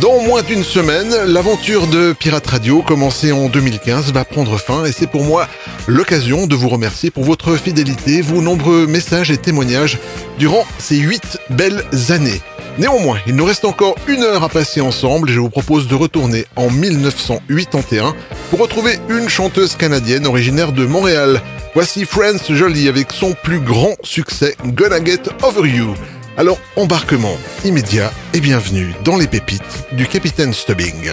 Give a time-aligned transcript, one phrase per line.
[0.00, 4.92] Dans moins d'une semaine, l'aventure de Pirate Radio, commencée en 2015, va prendre fin et
[4.92, 5.48] c'est pour moi
[5.86, 9.98] l'occasion de vous remercier pour votre fidélité, vos nombreux messages et témoignages
[10.38, 12.42] durant ces huit belles années.
[12.78, 15.94] Néanmoins, il nous reste encore une heure à passer ensemble et je vous propose de
[15.94, 18.14] retourner en 1981
[18.50, 21.40] pour retrouver une chanteuse canadienne originaire de Montréal.
[21.74, 25.94] Voici France Jolie avec son plus grand succès Gonna Get Over You.
[26.38, 31.12] Alors embarquement immédiat et bienvenue dans les pépites du Capitaine Stubbing.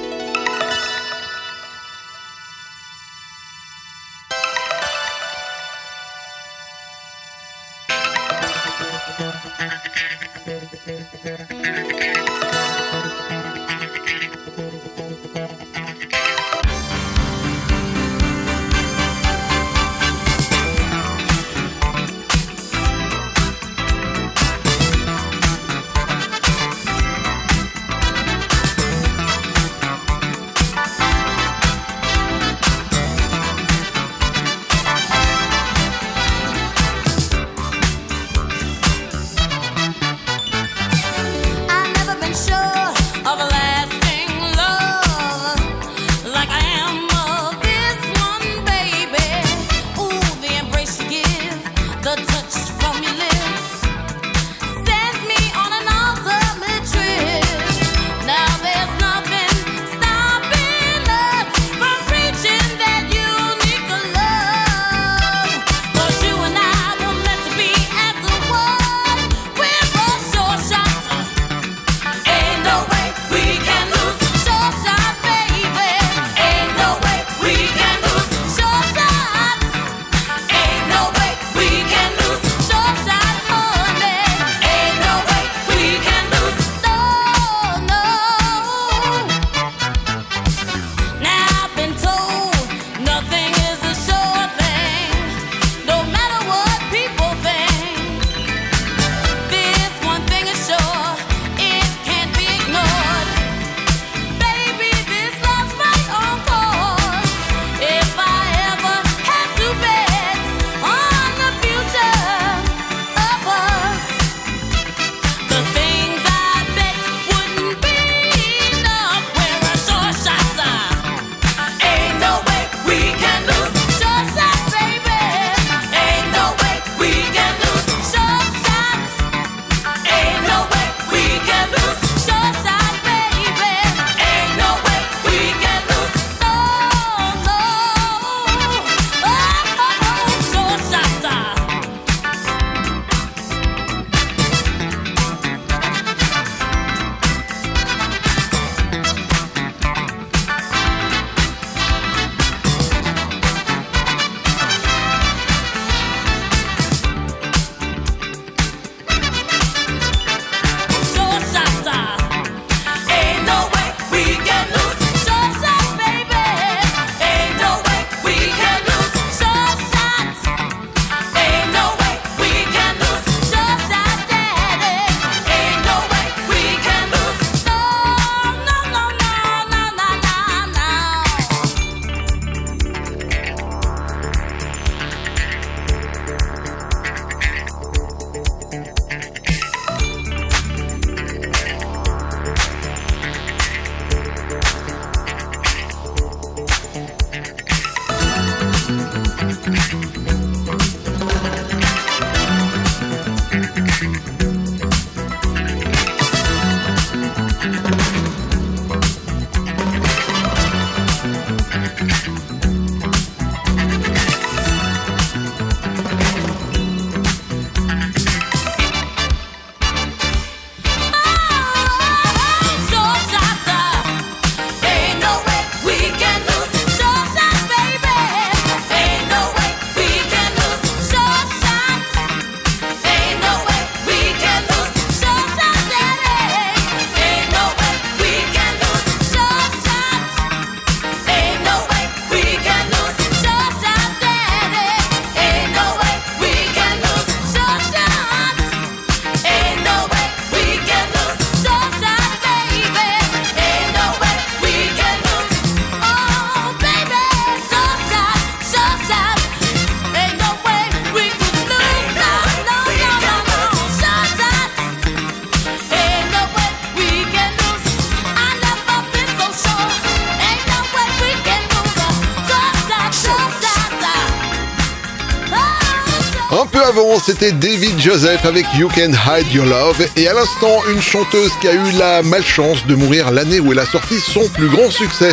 [277.31, 281.69] c'était David Joseph avec You Can Hide Your Love et à l'instant une chanteuse qui
[281.69, 285.31] a eu la malchance de mourir l'année où elle a sorti son plus grand succès.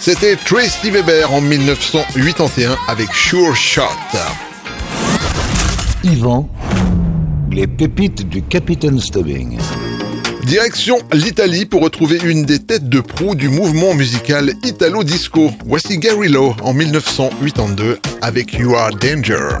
[0.00, 3.82] C'était Tracy Weber en 1981 avec Sure Shot.
[6.04, 6.46] Yvan,
[7.50, 9.56] les pépites du Capitaine Stubbing.
[10.44, 15.50] Direction l'Italie pour retrouver une des têtes de proue du mouvement musical Italo Disco.
[15.64, 19.60] Voici Gary en 1982 avec You Are Danger.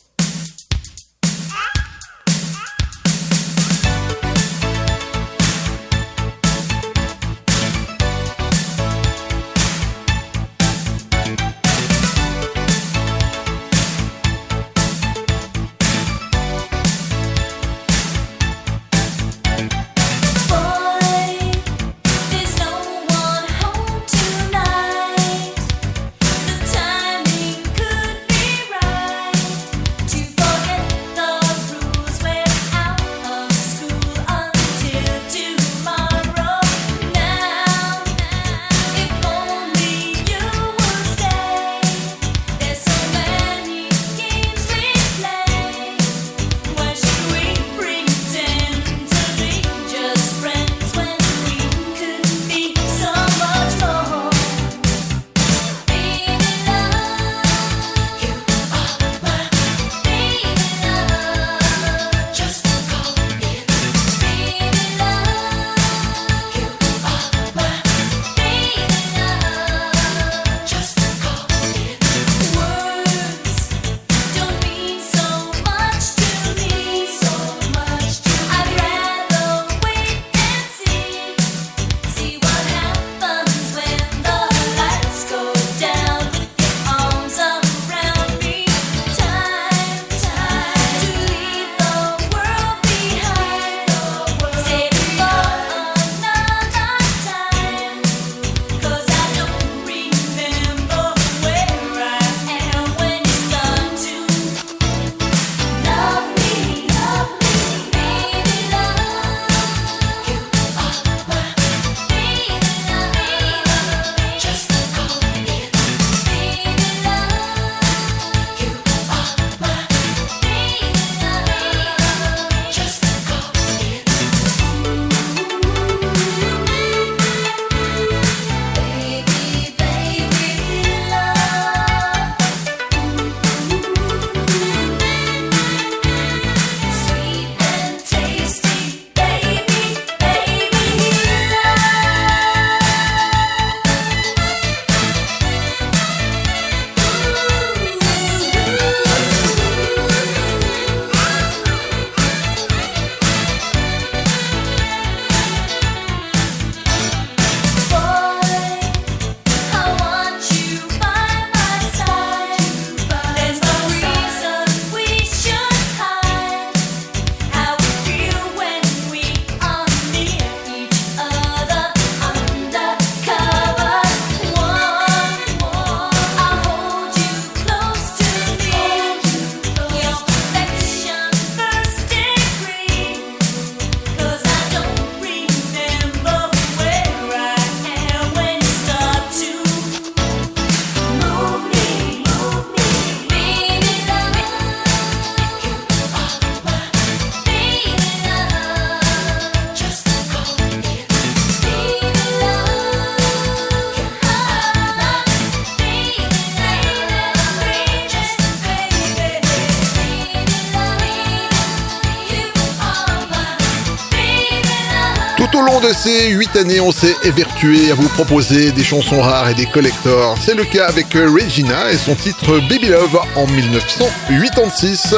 [215.81, 219.65] de ces 8 années, on s'est évertué à vous proposer des chansons rares et des
[219.65, 220.37] collectors.
[220.39, 225.15] C'est le cas avec Regina et son titre Baby Love en 1986.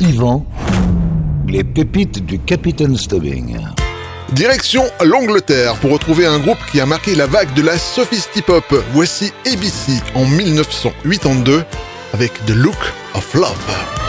[0.00, 0.46] Yvan,
[1.48, 3.58] les pépites du Capitaine Stubbing.
[4.32, 8.84] Direction l'Angleterre pour retrouver un groupe qui a marqué la vague de la sophistipop.
[8.92, 11.64] Voici ABC en 1982
[12.12, 14.05] avec The Look of Love.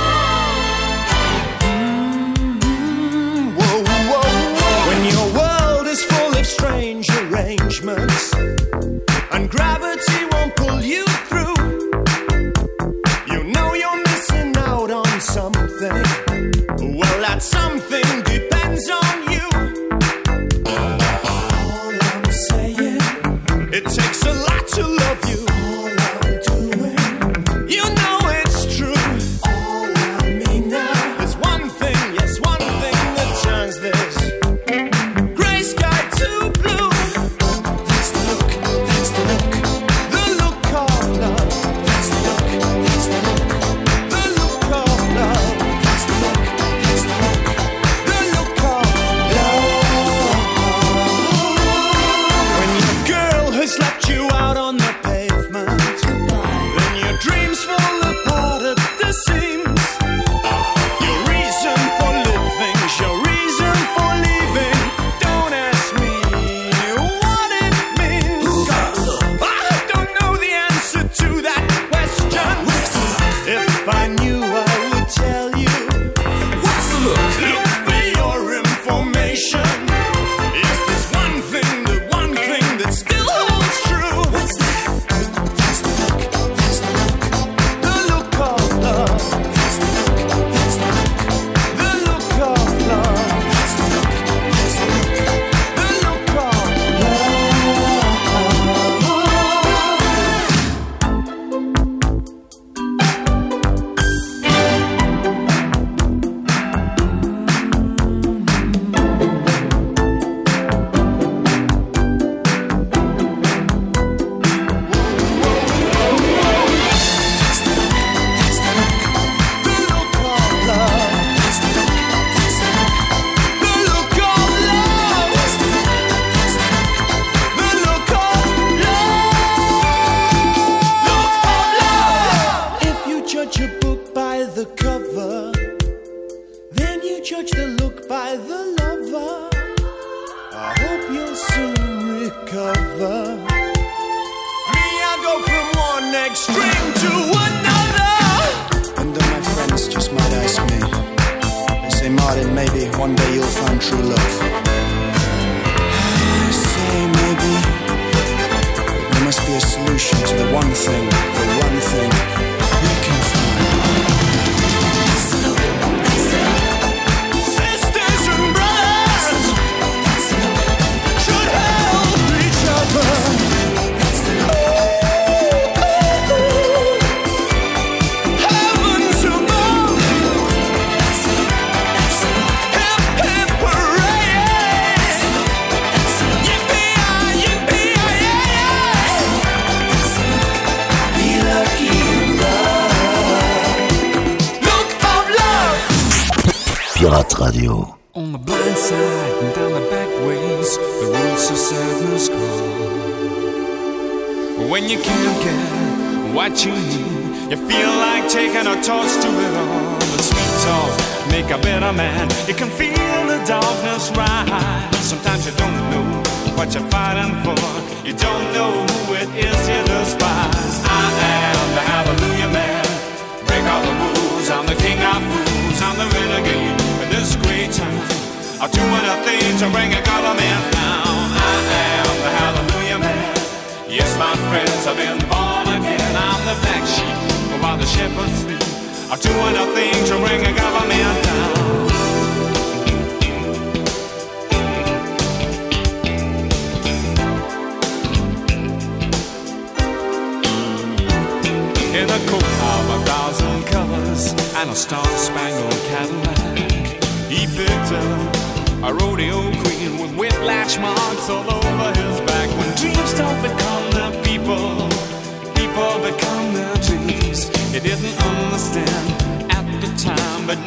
[153.90, 154.37] true love.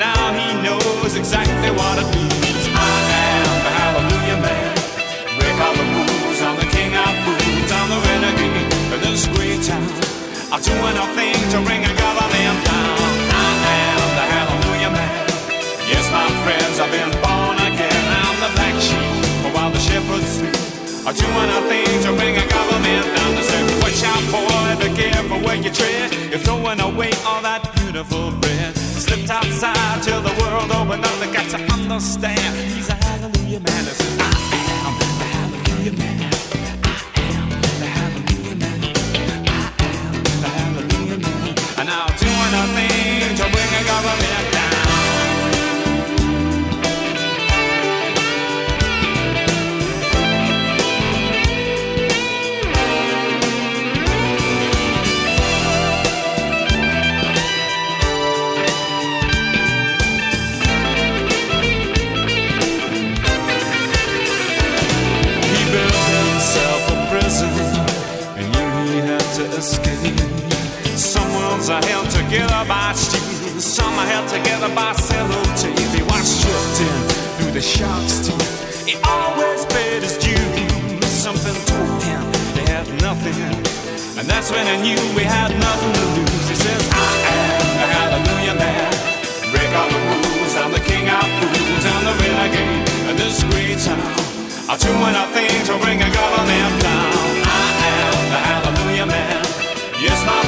[0.01, 2.65] Now he knows exactly what it means.
[2.73, 4.73] I am the hallelujah man.
[5.37, 6.41] Break all the rules.
[6.41, 7.69] I'm the king of fools.
[7.69, 9.85] I'm the renegade of this great town.
[10.49, 12.97] I'm doing do thing to bring a government down.
[13.29, 13.53] I
[13.93, 15.13] am the hallelujah man.
[15.85, 18.05] Yes, my friends, I've been born again.
[18.25, 19.53] I'm the black sheep.
[19.53, 20.57] While the shepherds sleep,
[21.05, 23.37] I'll do anything to bring a government down.
[23.37, 26.09] To say, watch out, boy, be careful where you tread.
[26.33, 28.80] You're throwing away all that beautiful bread.
[29.01, 31.19] Slipped outside till the world opened up.
[31.21, 32.55] They got to understand.
[32.77, 33.85] He's a hallelujah man.
[33.89, 34.29] It's, I
[34.77, 36.21] am the hallelujah man.
[36.85, 37.49] I am
[37.81, 38.85] the hallelujah man.
[39.49, 41.55] I am the hallelujah man.
[41.81, 44.60] And I'm doing a thing to bring a government
[71.71, 75.79] Some are held together by steel, some are held together by sellotape.
[75.95, 76.99] He was stripped in
[77.39, 78.91] through the shark's teeth.
[78.91, 81.07] He always paid his dues.
[81.07, 82.27] Something told him
[82.59, 83.39] they had nothing,
[84.19, 86.49] and that's when I knew we had nothing to lose.
[86.51, 88.91] He says, "I am the Hallelujah Man."
[89.55, 93.79] Break all the rules, I'm the king of fools, I'm the renegade of this great
[93.79, 94.11] town.
[94.67, 97.15] I'm doing a thing to bring a government down.
[97.47, 99.39] I am the hallelujah man.
[100.03, 100.43] Yes, my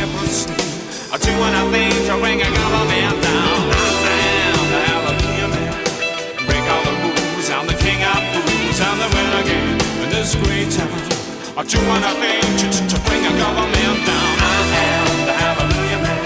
[0.00, 0.08] I
[4.48, 5.76] am the hallelujah man.
[6.48, 10.72] Break all the rules, I'm the king of fools, I'm the renegade in this great
[10.72, 10.88] town.
[11.68, 12.40] Doing a thing
[12.88, 14.32] to, bring a government down.
[14.40, 16.24] I am the hallelujah man.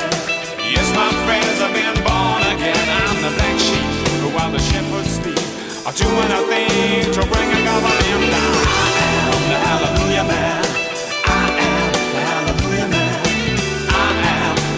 [0.71, 2.79] Yes, my friends, I've been born again.
[2.79, 3.91] I'm the black sheep,
[4.39, 5.19] while the shepherds
[5.99, 8.55] doing a thing to bring a government down.
[8.71, 10.84] I am the hallelujah man.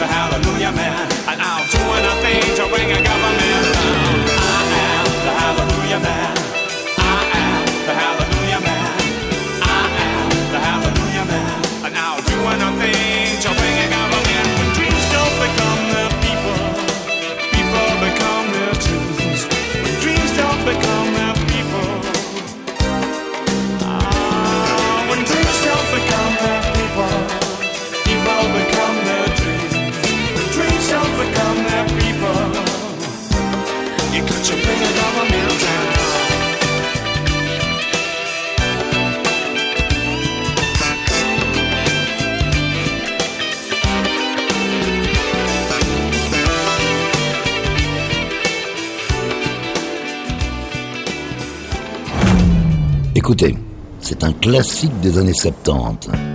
[0.06, 1.06] Hallelujah man.
[1.28, 4.14] And I'm doing a thing to bring a government down.
[4.38, 6.35] I am the hallelujah man.
[53.26, 53.56] Écoutez,
[53.98, 56.25] c'est un classique des années 70.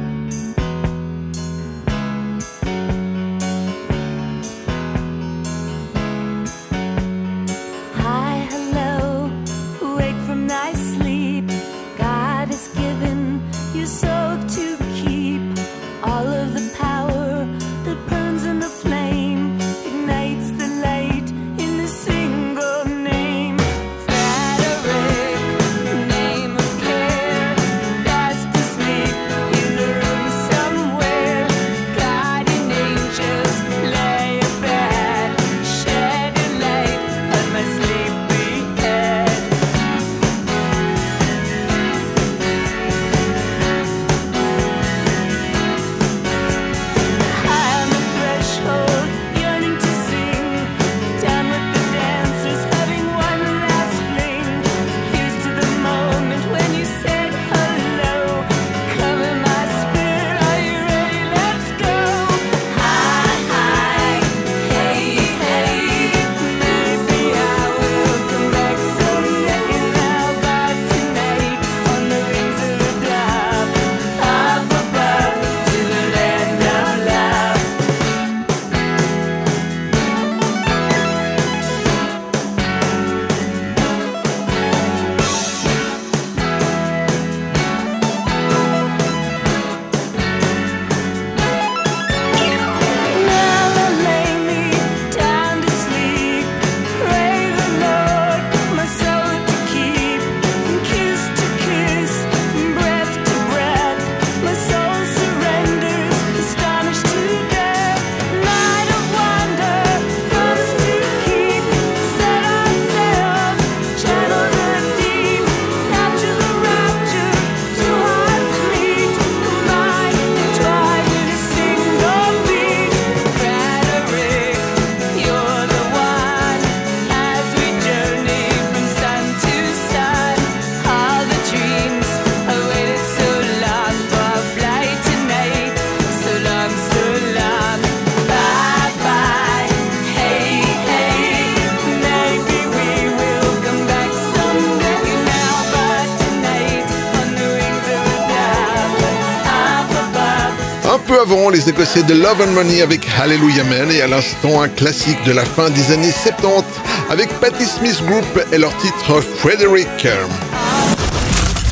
[151.31, 155.23] avant, les Écossais de Love and Money avec Hallelujah Man et à l'instant un classique
[155.25, 156.63] de la fin des années 70
[157.09, 160.07] avec Patti Smith Group et leur titre Frederick.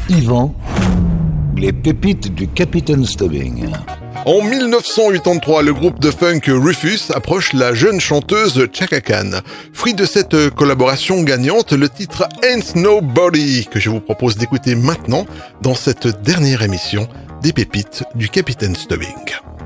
[0.09, 0.53] Yvan,
[1.57, 3.69] les pépites du Capitaine Stubbing.
[4.25, 9.41] En 1983, le groupe de funk Rufus approche la jeune chanteuse Chaka Khan.
[9.73, 15.25] Fruit de cette collaboration gagnante, le titre Ain't Nobody que je vous propose d'écouter maintenant
[15.61, 17.09] dans cette dernière émission
[17.41, 19.58] des pépites du capitaine Stubbing.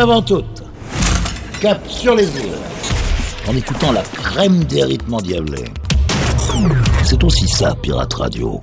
[0.00, 0.62] avant toute.
[1.60, 2.56] Cap sur les îles.
[3.46, 5.68] En écoutant la crème des rythmes endiablés.
[7.04, 8.58] C'est aussi ça, Pirate Radio.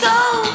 [0.00, 0.45] Go.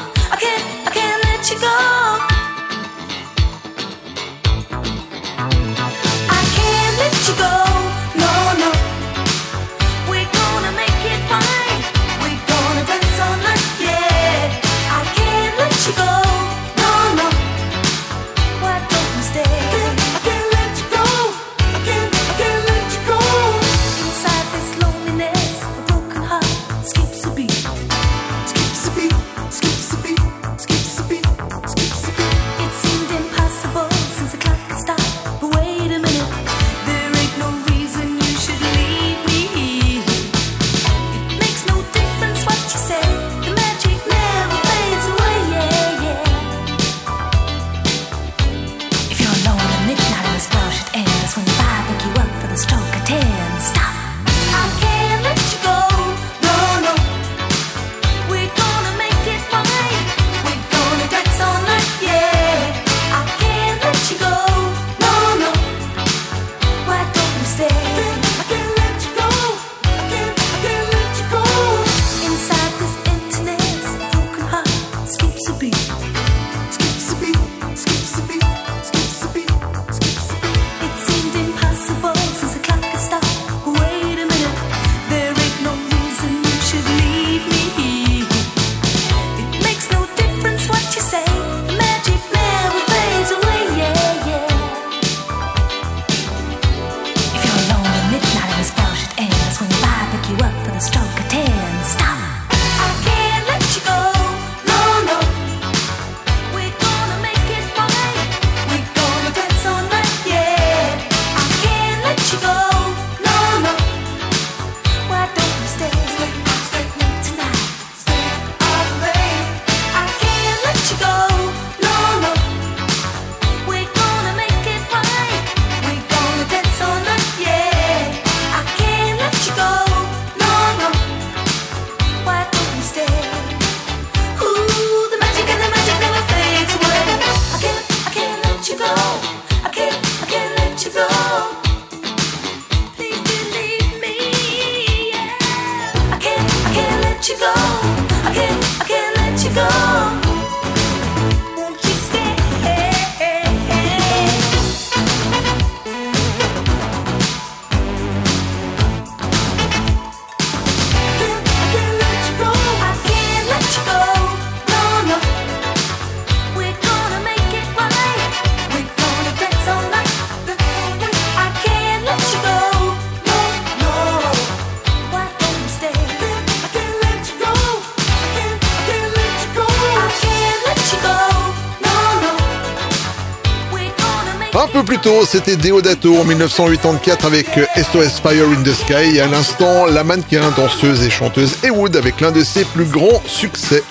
[185.26, 187.46] c'était Deodato en 1984 avec
[187.76, 192.20] SOS Fire in the Sky et à l'instant, la mannequin, danseuse et chanteuse Haywood avec
[192.20, 193.82] l'un de ses plus grands succès,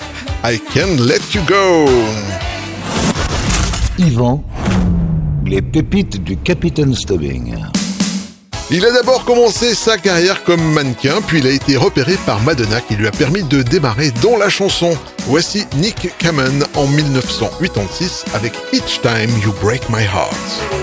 [0.44, 1.90] I Can Let You Go.
[3.98, 4.42] Yvan,
[5.44, 7.56] les pépites du Capitaine Stubbing.
[8.70, 12.80] Il a d'abord commencé sa carrière comme mannequin, puis il a été repéré par Madonna
[12.80, 14.96] qui lui a permis de démarrer dans la chanson.
[15.26, 20.81] Voici Nick Kamen en 1986 avec Each Time You Break My Heart.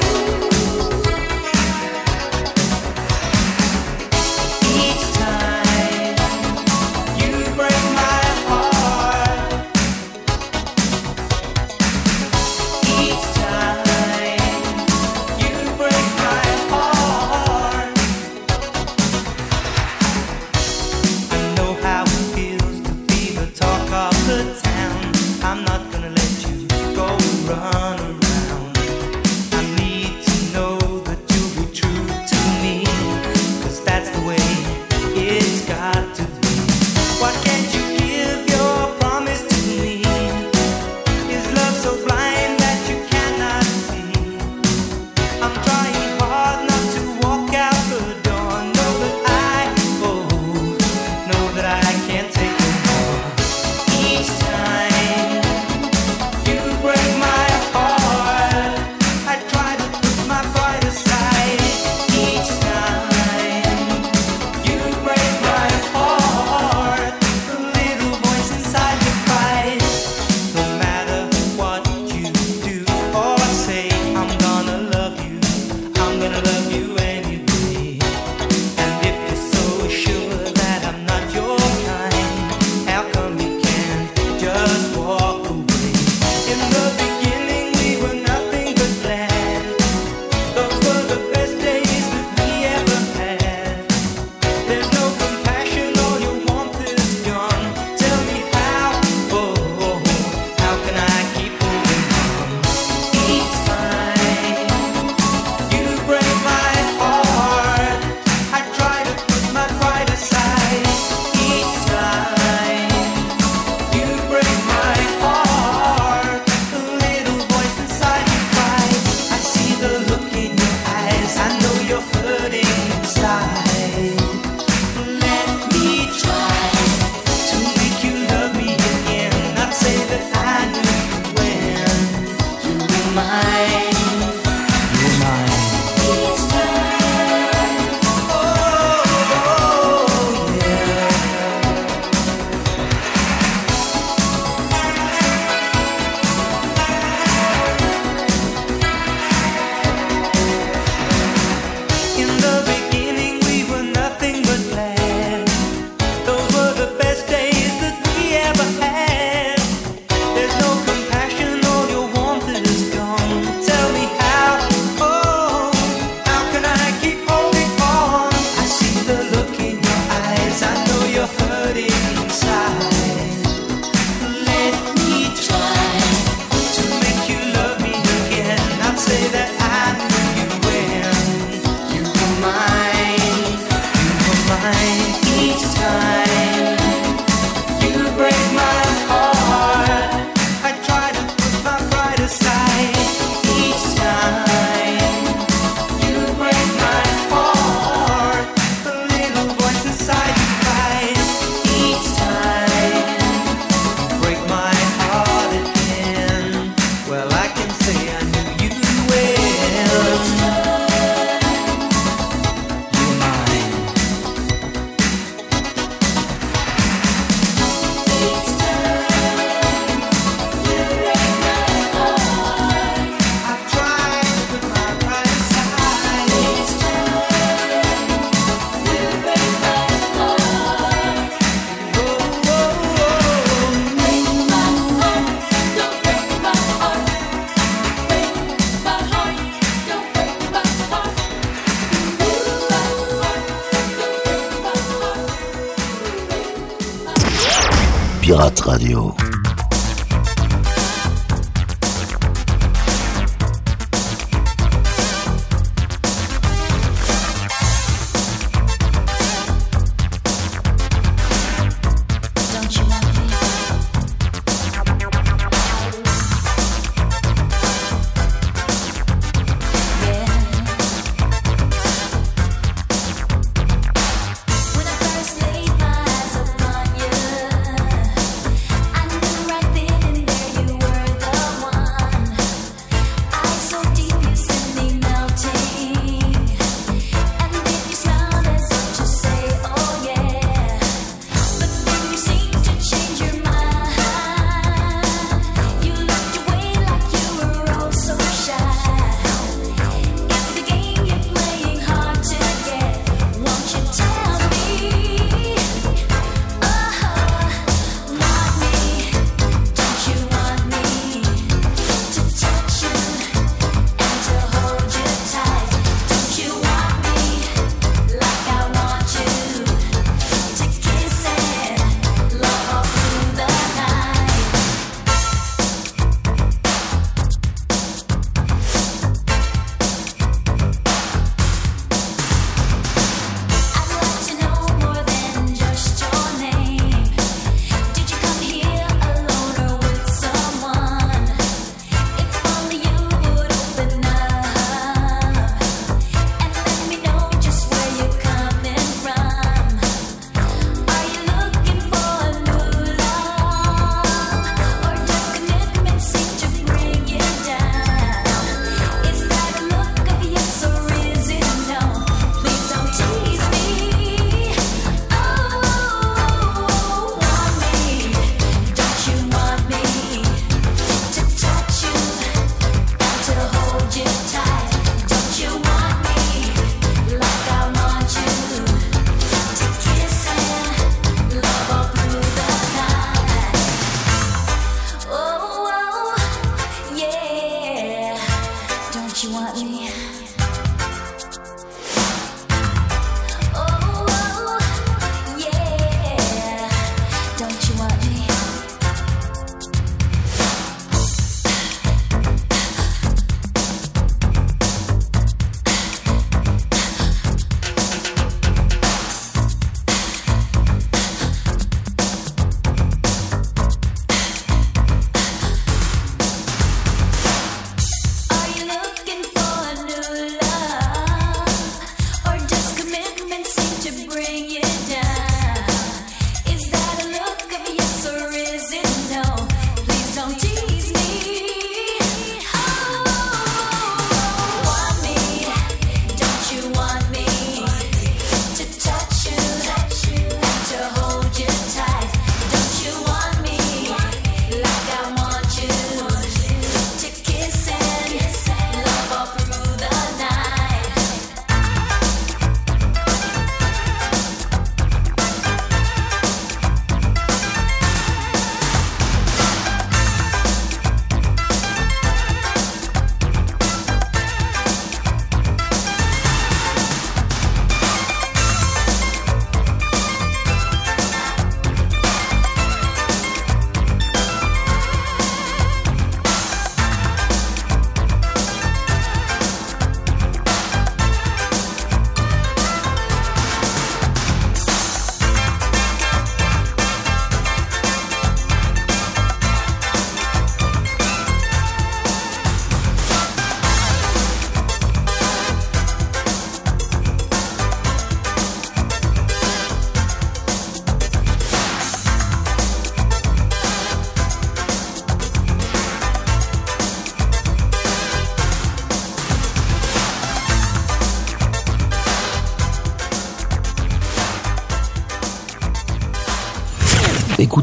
[248.69, 249.28] Radio.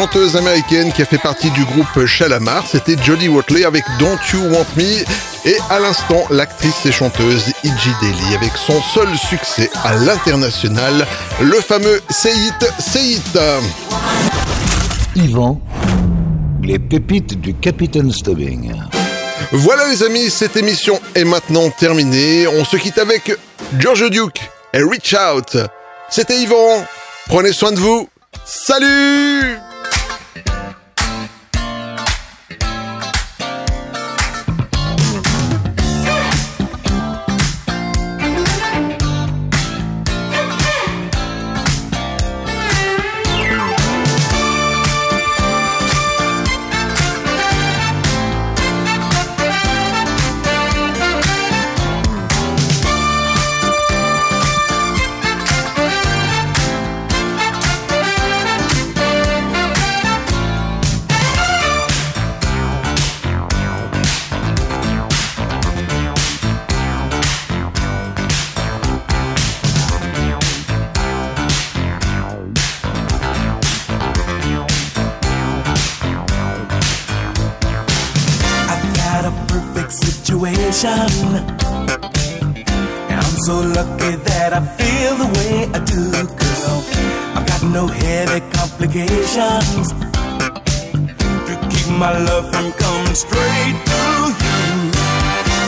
[0.00, 4.40] chanteuse américaine qui a fait partie du groupe Shalamar, c'était Jodie Watley avec Don't You
[4.50, 5.04] Want Me
[5.44, 11.06] et à l'instant l'actrice et chanteuse Iggy Daily avec son seul succès à l'international,
[11.42, 12.32] le fameux Seit
[12.78, 13.38] Seit.
[15.16, 15.60] Yvan,
[16.62, 18.72] les pépites du Capitaine Stubbing.
[19.52, 22.46] Voilà les amis, cette émission est maintenant terminée.
[22.46, 23.36] On se quitte avec
[23.78, 24.40] George Duke
[24.72, 25.58] et Reach Out.
[26.08, 26.86] C'était Yvan.
[27.26, 28.08] Prenez soin de vous.
[28.46, 29.60] Salut
[88.90, 89.92] obligations
[91.46, 94.90] to keep my love from coming straight through you.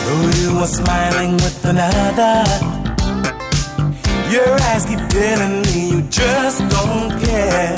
[0.07, 2.43] Though you are smiling with another,
[4.29, 7.75] your eyes keep telling me you just don't care.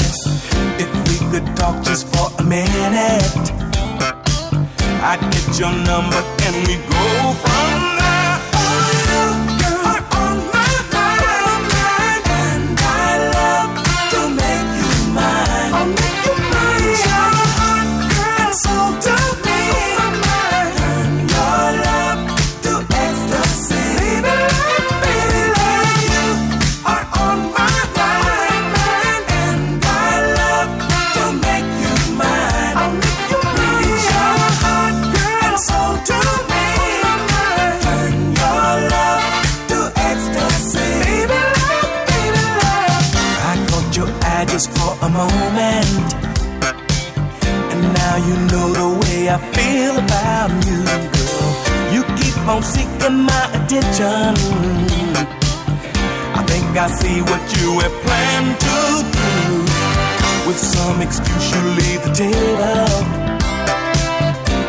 [0.79, 3.37] If we could talk just for a minute,
[5.03, 7.94] I'd get your number and we go from
[49.35, 51.51] I feel about you, girl.
[51.91, 54.31] You keep on seeking my attention.
[56.39, 58.79] I think I see what you have planned to
[59.19, 59.33] do.
[60.47, 62.87] With some excuse, you leave the table.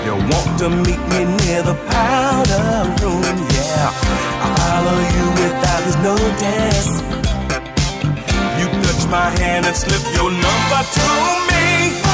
[0.01, 3.21] You want to meet me near the powder room,
[3.53, 3.93] yeah.
[4.41, 6.89] I follow you without his notice.
[8.57, 11.05] You touch my hand and slip your number to
[11.53, 12.04] me.